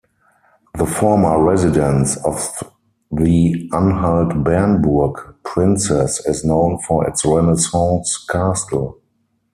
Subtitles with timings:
[0.79, 2.39] The former residence of
[3.11, 8.97] the Anhalt-Bernburg princes is known for its Renaissance castle.